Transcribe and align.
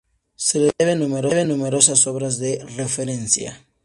Se 0.35 0.57
le 0.57 0.71
deben 0.79 0.97
numerosas 1.47 2.07
obras 2.07 2.39
de 2.39 2.65
referencia. 2.75 3.63